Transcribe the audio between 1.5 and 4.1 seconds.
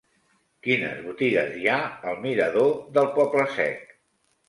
hi ha al mirador del Poble Sec?